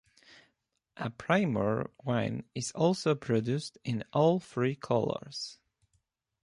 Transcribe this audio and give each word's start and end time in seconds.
A 0.97 1.11
Primeur 1.11 1.91
wine 2.03 2.43
is 2.55 2.71
also 2.71 3.13
produced 3.13 3.77
in 3.83 4.03
all 4.11 4.39
three 4.39 4.75
colours. 4.75 5.59